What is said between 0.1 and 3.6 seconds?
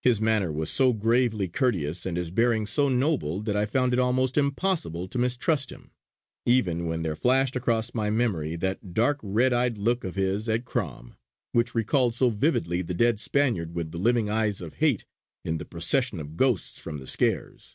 manner was so gravely courteous and his bearing so noble, that